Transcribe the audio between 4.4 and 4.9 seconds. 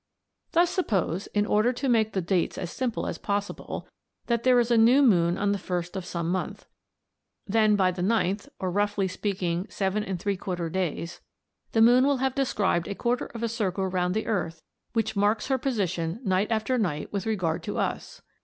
there is a